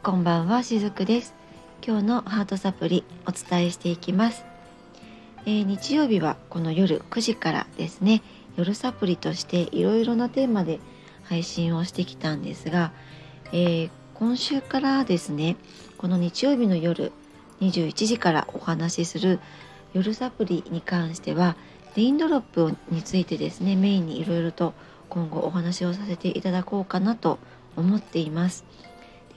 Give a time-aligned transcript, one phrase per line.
[0.00, 1.34] こんばんはしずくです。
[1.84, 4.44] 今日のハートサプリお伝えしていきます、
[5.44, 8.22] えー、日曜日はこの夜9時からですね。
[8.56, 10.78] 夜サプリとしていろいろなテーマで
[11.24, 12.92] 配信をしてきたんですが、
[13.46, 15.56] えー、今週からですね
[15.98, 17.12] この日曜日の夜
[17.60, 19.40] 21時からお話しする
[19.94, 21.56] 夜サプリに関しては
[21.96, 24.74] レインドロップについてですねメインにいろいろと
[25.08, 27.40] 今後お話をさせていただこうかなと
[27.76, 28.64] 思っています。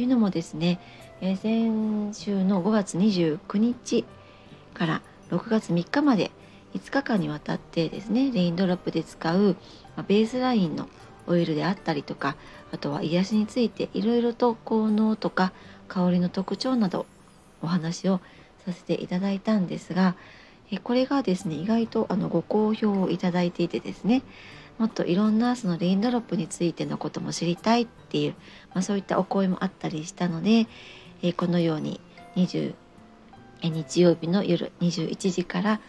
[0.00, 0.80] というのもですね、
[1.20, 4.06] えー、先週の5月29日
[4.72, 6.30] から6月3日まで
[6.72, 9.56] 5日間にわたってですねレインドロップで使う、
[9.98, 10.88] ま、ベースラインの
[11.26, 12.36] オイルであったりとか
[12.72, 15.52] あとは癒しについていろいろと効能とか
[15.86, 17.04] 香りの特徴など
[17.60, 18.22] お話を
[18.64, 20.16] させていただいたんですが
[20.82, 24.22] これがですね意外とあのご好評をいただいていてですね
[24.80, 28.34] もっといろんなそのレインドロップについてのことも知りたいっていう、
[28.72, 30.68] まあ、そういったお声もあったりしたので、
[31.22, 32.00] えこのように
[32.36, 32.74] 20
[33.62, 35.80] 日曜日の夜21時から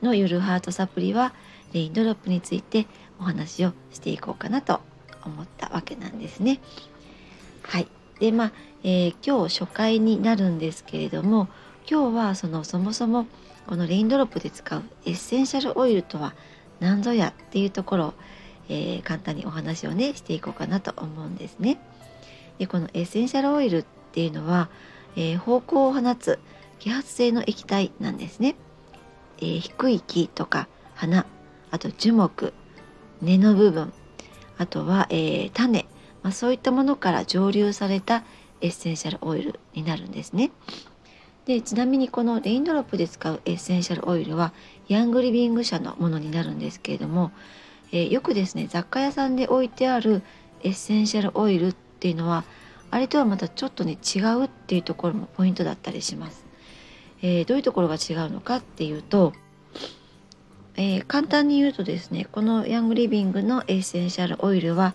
[0.00, 1.34] の夜ハートサプリは
[1.74, 2.86] レインドロップについて
[3.20, 4.80] お話をしていこうかなと
[5.26, 6.60] 思ったわけなんですね。
[7.64, 11.48] はいでまあ、えー、今日初回になるんですけれども
[11.86, 13.26] 今日はそのそもそも
[13.66, 16.34] このレインドロップで使うエッセンシャルオイルとは
[16.80, 18.14] 何ぞやっていうところを
[18.68, 21.78] えー、簡単にお話をねしていこうかなと思うんですね。
[22.58, 24.68] でこのエッセンシャルオイルっていうのは、
[25.16, 26.38] えー、方向を放つ
[26.80, 28.56] 揮発性の液体なんですね。
[29.38, 31.26] えー、低い木とか花
[31.70, 32.52] あと樹木
[33.22, 33.92] 根の部分
[34.58, 35.86] あとは、え、種、
[36.22, 38.24] まあ、そういったものから蒸留された
[38.60, 40.50] エッセンシャルオイルになるんですね。
[41.46, 44.52] でちなみにこのレインドロップで使うエッセンシャルオイルは
[44.88, 47.30] ヤングリビング社のものになるんですけれども
[47.92, 50.22] えー、よくですね雑貨屋さんで置いてある
[50.62, 52.44] エッセンシャルオイルっていうのは
[52.90, 56.44] あれとはまたちょっとね違うっていうところもポイントだったりします。
[57.20, 59.32] えー、どういうところが違うのかっていうと、
[60.76, 64.94] えー、簡単に言うとですねこのヤングリビングのエッセンシャルオイルは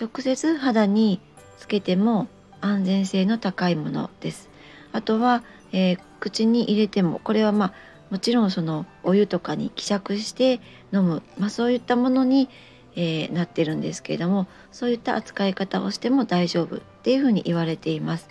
[0.00, 1.20] 直接肌に
[1.58, 2.28] つけても
[2.62, 4.48] 安全性の高いものです。
[4.92, 7.72] あとは、えー、口に入れてもこれはまあ
[8.12, 10.60] もちろんそのお湯とかに希釈して
[10.92, 12.50] 飲む、まあ、そういったものに、
[12.94, 18.28] えー、なってるんですけれどもそういった扱い方をしても大丈夫っていうふうに言われています。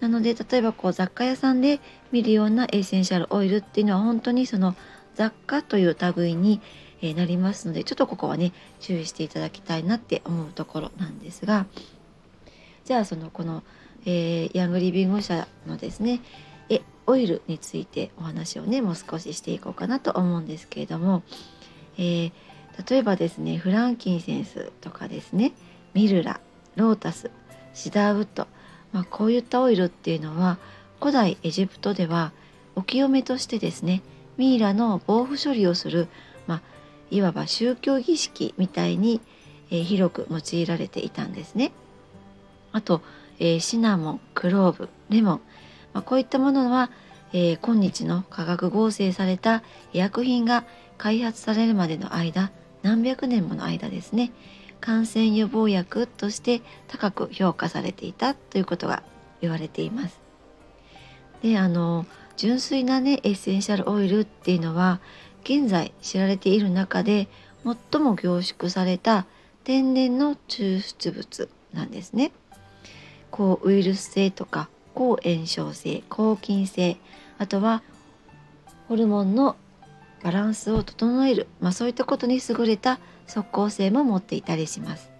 [0.00, 1.78] なので例えばこう雑貨屋さんで
[2.10, 4.74] 見るようなエッセンシャルオイルっていうのは本当にその
[5.14, 6.60] 雑貨という類に
[7.14, 11.66] なりますのでちょっとここはね注意していただきたいなって思うところなんですが
[12.84, 13.62] じゃあそのこの、
[14.04, 16.20] えー、ヤングリビング社のですね
[17.06, 21.22] オイルについてお話をねもう少ししていこうかなと思うんですけれども、
[21.98, 22.32] えー、
[22.88, 25.52] 例えばですねフランキンセンスとかですね
[25.94, 26.40] ミルラ
[26.76, 27.30] ロータス
[27.74, 28.46] シダーウッド、
[28.92, 30.58] まあ、こういったオイルっていうのは
[31.00, 32.32] 古代エジプトでは
[32.74, 34.02] お清めとしてですね
[34.36, 36.08] ミイラの防腐処理をする、
[36.46, 36.62] まあ、
[37.10, 39.20] いわば宗教儀式みたいに、
[39.70, 41.72] えー、広く用いられていたんですね。
[42.72, 43.02] あと、
[43.38, 45.40] えー、シナモンクローブレモン
[45.92, 46.90] まあ、こういったものは、
[47.32, 50.64] えー、今日の化学合成された医薬品が
[50.98, 52.50] 開発されるまでの間
[52.82, 54.32] 何百年もの間ですね
[54.80, 59.02] 感染予防薬として高く評価されていたということが
[59.40, 60.20] 言われています。
[61.42, 62.04] であの
[62.36, 65.00] 純粋なねエッセンシャルオイルっていうのは
[65.44, 67.28] 現在知られている中で
[67.64, 69.26] 最も凝縮された
[69.64, 72.32] 天然の抽出物なんですね。
[73.30, 76.96] 抗ウイルス性とか抗炎症性抗菌性
[77.38, 77.82] あとは
[78.88, 79.56] ホルモンの
[80.22, 85.10] バランスを整える、まあ、そういったことに優れた即効性も持っていたりします、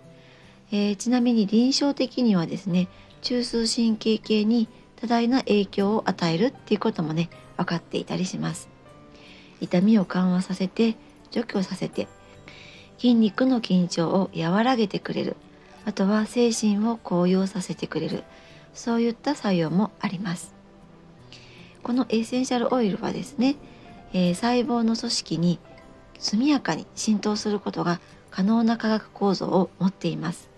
[0.71, 2.89] えー、ちなみに臨床的にはですね
[3.23, 8.73] 中枢神経系に多大な影響を与えるっていうこともね分かっていたりします。
[9.63, 10.97] 痛みを緩和させて
[11.31, 12.09] 除去させて
[12.99, 15.37] 筋肉の緊張を和らげてくれる
[15.85, 18.25] あとは精神を高揚させてくれる
[18.75, 20.55] そういった作用もあります。
[21.83, 23.57] このエッセンシャルオイルはですね、
[24.13, 25.59] えー、細胞の組織に
[26.19, 30.51] 速やかに浸透することが可能な化学構造を持っています。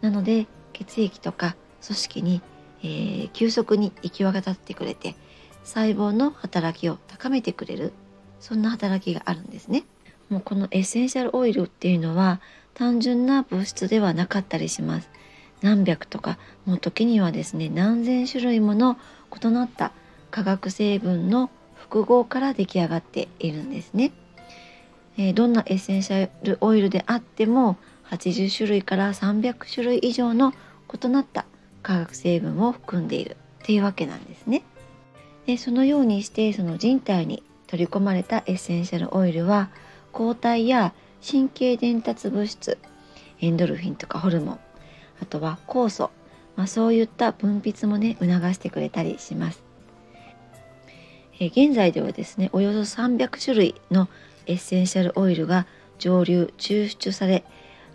[0.00, 2.42] なので血液とか組織に、
[2.82, 5.16] えー、急速に行き渡ってくれて
[5.64, 7.92] 細胞の働きを高めてくれる
[8.40, 9.84] そんな働きがあるんですね。
[10.30, 12.40] もうこのエッセンシャルオイルっていうのは
[12.74, 15.10] 単純な物質ではなかったりします。
[15.60, 18.96] 何百とかもう時にはですね何千種類もの
[19.42, 19.92] 異なった
[20.30, 24.12] 化学成分の複合から出来上がっているんですね。
[25.16, 27.76] えー、どんなエッセンシャルオイルであっても
[28.10, 30.52] 80種類から300種類以上の
[31.02, 31.44] 異なった
[31.82, 34.62] 化学成分を含んでいるっていうわけなんですね。
[35.46, 39.70] でそのようにしてその人体に取り込まれたエッセンシャルオイルは
[40.12, 40.92] 抗体や
[41.26, 42.78] 神経伝達物質
[43.40, 44.60] エンドルフィンとかホルモン
[45.22, 46.10] あとは酵素、
[46.56, 49.62] まあ、そういった分泌もね促してくれたりします。
[51.40, 54.08] え現在ではですねおよそ300種類の
[54.46, 55.66] エッセンシャルオイルが
[55.98, 57.44] 蒸留抽出され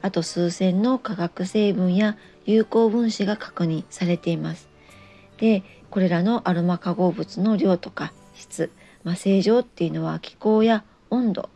[0.02, 4.70] あと数千の化学成分や有効分子が確認されています。
[5.38, 8.72] でこれらのアロマ化合物の量とか質、
[9.04, 11.50] まあ、正常っていうのは気候や温度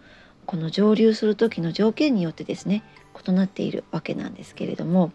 [0.45, 2.83] この蒸留する時の条件によってですね
[3.27, 5.11] 異なっているわけなんですけれども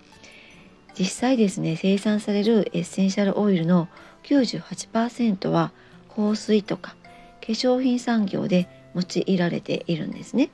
[0.98, 3.88] 実際ですね生産されるエッセンシャルオイルの
[4.24, 5.72] 98%は
[6.14, 6.94] 香水とか
[7.40, 10.50] 化粧品産業で用いられているんですね。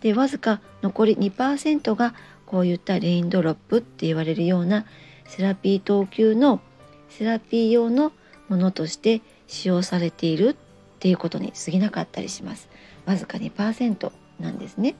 [0.00, 2.14] でわずか残り2%が
[2.46, 4.86] こういったレインドロップって言われるような
[5.26, 6.60] セラピー等級の
[7.08, 8.12] セラピー用の
[8.48, 10.56] ものとして使用されているっ
[10.98, 12.68] ていうことに過ぎなかったりします。
[13.04, 14.94] わずか2%なんですね。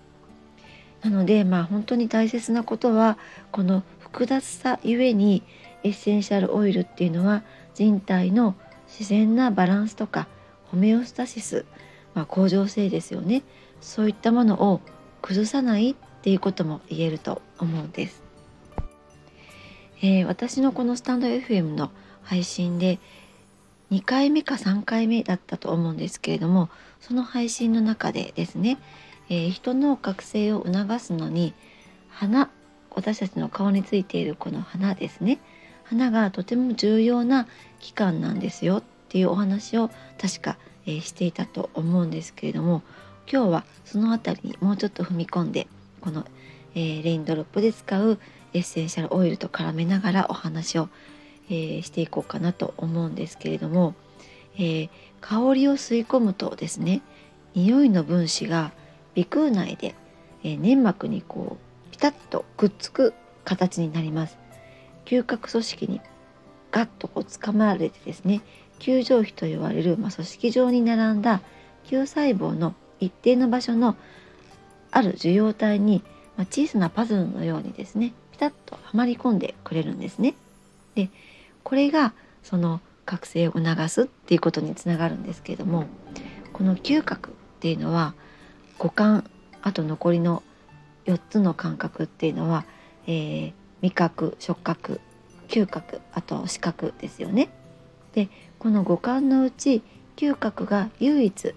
[1.02, 3.19] なのでまあ本当に大切なことは
[3.50, 5.43] この複雑さゆえに
[5.82, 7.43] エッセンシャルオイルっていうのは
[7.75, 8.55] 人体の
[8.87, 10.26] 自然なバランスとか
[10.67, 11.64] ホメオスタシス、
[12.14, 13.43] まあ、恒常性ですよね
[13.81, 14.81] そういったものを
[15.23, 18.23] 崩さないっていうことも言えると思うんです。
[20.02, 21.91] えー、私のこのスタンド FM の
[22.23, 22.99] 配信で
[23.91, 26.70] 2回目か3回目だったと思うんですけれども
[27.00, 28.79] その配信の中でですね、
[29.30, 31.54] えー、人の覚醒を促すのに
[32.10, 32.50] 花
[32.90, 35.38] 私たちの顔についているこの花ですね。
[35.84, 37.48] 花がとても重要な
[37.80, 39.90] 期間なんですよっていうお話を
[40.20, 40.56] 確か、
[40.86, 42.82] えー、していたと思うんですけれども
[43.30, 45.66] 今日はその辺りにもうちょっと踏み込んで
[46.00, 46.24] この、
[46.76, 48.20] えー、レインドロップで使う
[48.52, 50.88] エッセンシャルオイルと絡めながらお話を、
[51.48, 53.94] えー、していこうかなと思うんですけれども、
[54.58, 54.88] え
[55.20, 57.02] 香りを吸い込むとですね
[57.54, 58.72] 匂いの分子が
[59.14, 59.94] 鼻腔内で、
[60.42, 63.12] え粘膜にこうピタッとくっつく
[63.44, 64.38] 形になります。
[65.04, 66.00] 嗅覚組織に
[66.70, 68.42] ガッとこう掴まれてですね
[68.78, 71.40] 球状皮と言われる、まあ、組織状に並んだ
[71.84, 73.96] 球細胞の一定の場所の
[74.90, 76.02] ある受容体に、
[76.36, 80.34] まあ、小さなパズルのようにですねピタッとはまり込んでくれるんですね。
[80.94, 81.10] で
[81.62, 85.86] これがその覚醒を促すっていうことにつながるんですけれども
[86.52, 88.14] この嗅覚っていうのは
[88.80, 89.30] 五感
[89.60, 90.42] あと残りの
[91.04, 92.64] 4つの感覚っていうのは、
[93.06, 95.02] えー、味覚触覚
[95.48, 97.50] 嗅覚あと視覚ですよね。
[98.14, 99.82] でこの五感のうち
[100.16, 101.54] 嗅覚が唯一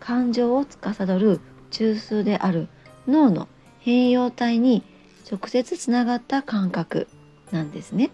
[0.00, 1.40] 感情を司る
[1.70, 2.66] 中枢である
[3.06, 3.46] 脳の
[3.78, 4.82] 変容体に
[5.30, 7.06] 直接つながった感覚
[7.52, 8.10] なんですね。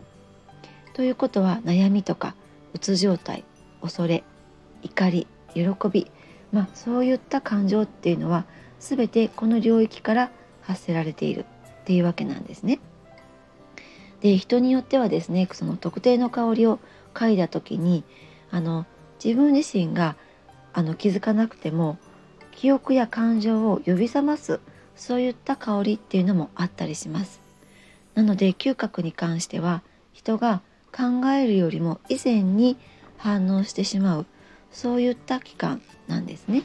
[0.92, 2.34] ということは悩みとか
[2.74, 3.42] うつ状態
[3.80, 4.22] 恐れ
[4.82, 6.10] 怒り喜び
[6.52, 8.44] まあそういった感情っていうのは
[8.79, 10.31] 全てこの領域から
[10.62, 11.44] 発せられている
[11.82, 12.81] っていうわけなんですね。
[14.20, 16.79] で人によってはですねその特定の香りを
[17.14, 18.05] 嗅いだ時に
[18.50, 18.87] あの
[19.23, 20.17] 自分自身が
[20.73, 21.99] あの気づかなくても
[22.53, 24.61] 記憶や感情を呼び覚ます
[24.94, 27.41] そういった香りっていうのもあったりします。
[28.15, 29.82] なので嗅覚に関しては
[30.13, 30.60] 人が
[30.93, 32.77] 考えるよりも以前に
[33.17, 34.27] 反応してしまう
[34.72, 36.65] そういった期間なんですね。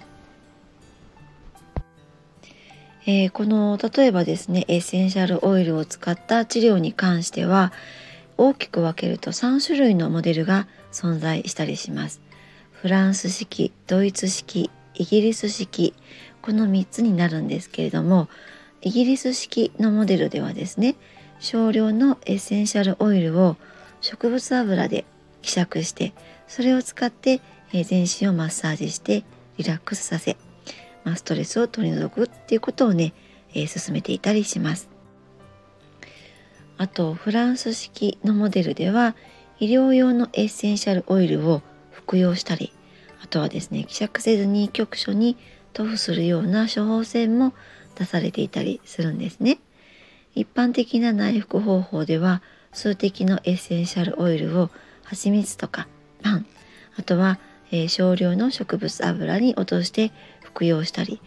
[3.07, 7.71] えー、この例えばですねエッセンシャルオイルを使った治療に関しては
[8.37, 12.21] 大きく分けると3種類のモデルが存在したりします。
[12.71, 15.93] フランス式ドイツ式イギリス式
[16.41, 18.27] この3つになるんですけれども
[18.81, 20.95] イギリス式のモデルではですね
[21.39, 23.57] 少量のエッセンシャルオイルを
[24.01, 25.05] 植物油で
[25.41, 26.13] 希釈して
[26.47, 27.41] それを使って
[27.71, 29.23] 全身をマッサージして
[29.57, 30.37] リラックスさせ
[31.03, 33.13] ま、ストレスを取り除くっていうことをね、
[33.53, 34.89] え、進めていたりします。
[36.77, 39.15] あとフランス式のモデルでは
[39.59, 42.73] 医療用のエッセンシャルオイルを服用したり
[43.23, 45.37] あとはですね希釈せずに局所に
[45.71, 47.53] 塗布するような処方箋も
[47.97, 49.59] 出されていたりするんですね。
[50.33, 52.41] 一般的な内服方法では
[52.73, 54.69] 数滴のエッセンシャルオイルを
[55.05, 55.87] 蜂蜜とか
[56.21, 56.45] パン
[56.97, 57.39] あとは、
[57.75, 61.19] えー、少量の植物油に落として服用したり、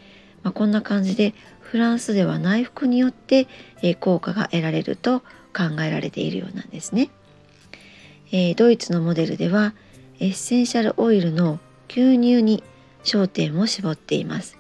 [0.42, 3.46] まあ、こんな感じでフランスでは内服によって、
[3.82, 7.10] え効果が得られると考えられているようなんですね。
[8.32, 9.74] えー、ドイツのモデルでは
[10.18, 12.64] エッセンシャルオイルの吸入に
[13.04, 14.56] 焦点を絞っています。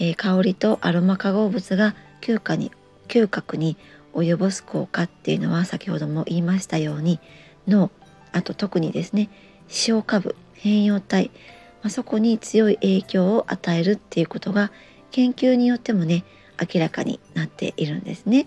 [0.00, 2.72] えー、香りとアロマ化合物が嗅覚に
[3.08, 3.76] 嗅覚に
[4.14, 7.20] 及ぼす効果っていうのは先ほども言いましたように
[7.68, 7.90] の
[8.32, 9.28] あと特にですね
[9.68, 11.32] 視下部変容体、
[11.82, 14.70] まあ、そこに強い影響を与えるっていうことが
[15.10, 16.24] 研究によってもね
[16.72, 18.46] 明らかになっているんですね。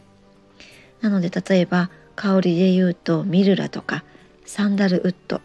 [1.01, 4.05] なので例えば香りで言うとミルラとか
[4.45, 5.41] サンダルウッド、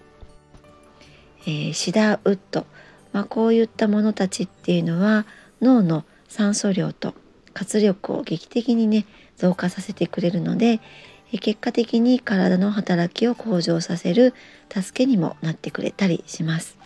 [1.43, 2.67] えー、シダーウッド、
[3.12, 5.27] まあ、こういったものたちっていうのは
[5.61, 7.15] 脳の酸素量と
[7.53, 9.05] 活力を劇的にね
[9.37, 10.81] 増加させてくれるので
[11.38, 14.34] 結果的に体の働きを向上させる
[14.72, 16.78] 助けにもなってくれたりします。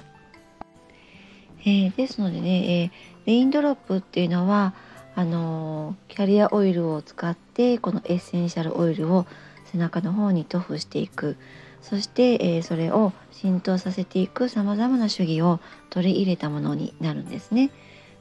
[1.67, 2.91] えー、ですのでね、えー、
[3.27, 4.75] レインドロップっていうのは
[5.17, 9.27] あのー、キャリアオイルを使ってこのエッセンシャルオイルを
[9.73, 11.37] 背中の方に塗布していく
[11.81, 15.61] そして、えそれを浸透させていくさまざまな手技を
[15.91, 17.71] 取り入れたものになるんですね。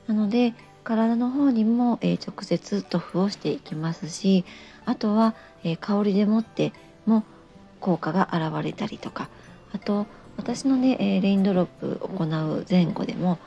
[0.06, 0.54] なので
[0.84, 4.46] 体の方にも、え直接塗布をしていきますし
[4.86, 6.74] あとは、え香りでもって
[7.06, 7.24] も
[7.80, 9.30] 効果が現れたりとか
[9.74, 10.06] あと
[10.38, 13.40] 私のね、えレインドロップ行う前後でも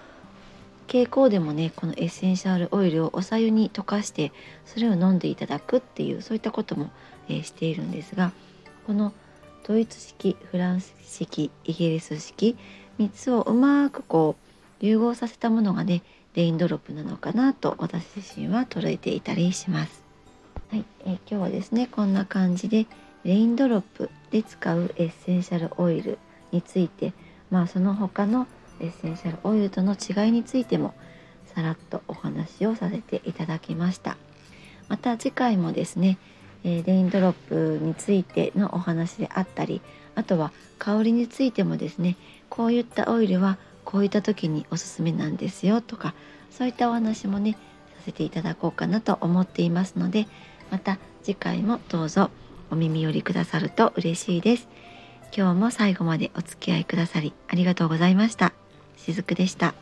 [0.87, 4.33] 蛍光でもねこのエッセンシャルオイルをおさゆに溶かして
[4.65, 6.91] それを飲んでいただくっていうそういったことも、
[7.29, 8.33] えー、しているんですが
[8.87, 9.13] この
[9.67, 12.57] ドイツ式フランス式イギリス式
[13.01, 14.37] 3つをうまくこ
[14.81, 16.03] う融合させたものがね
[16.37, 20.05] レインドロップなのかなと私自身は捉えていたりします。
[20.71, 22.87] はい、えー、今日はですねこんな感じで
[23.25, 26.19] レインドロップで使うエッセンシャルオイル
[26.53, 27.13] について
[27.51, 28.47] まあその他の
[28.81, 30.95] エッセンシャルオイルとの違いについても
[31.55, 34.17] さらっとお話をさせていただきました
[34.89, 36.19] また次回もですね、
[36.63, 39.81] えレインドロップについてのお話であったり
[40.15, 42.17] あとは香りについてもですね
[42.49, 43.59] こういったオイルは
[43.97, 46.13] こういった時におすすめなんですよとか
[46.51, 50.27] そういったお話もねさせていただこうかなと思っていますので
[50.71, 52.31] また次回もどうぞ
[52.71, 54.69] お耳寄りくださると嬉しいです
[55.35, 58.53] 今日も最後までお付き合いくださりありがとうございました。
[58.99, 59.75] しずくでした。